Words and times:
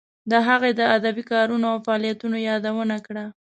د 0.31 0.33
هغه 0.47 0.69
د 0.79 0.81
ادبی 0.95 1.23
کارونو 1.31 1.65
او 1.71 1.77
فعالیتونو 1.85 2.37
یادونه 2.49 2.95
کړه. 3.07 3.25